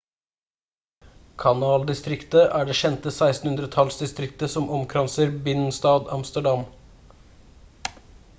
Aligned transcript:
kanaldistriktet 1.43 2.55
er 2.61 2.65
det 2.71 2.77
kjente 2.79 3.11
1600-tallsdistriktet 3.13 4.55
som 4.55 4.73
omkranser 4.79 5.37
binnenstad 5.49 6.11
amsterdam 6.19 6.67